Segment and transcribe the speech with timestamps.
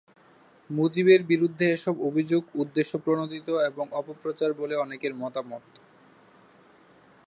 [0.69, 5.63] মুজিবের বিরুদ্ধে এসব অভিযোগ উদ্দেশ্যপ্রণোদিত এবং অপপ্রচার বলে অনেকের মতামত।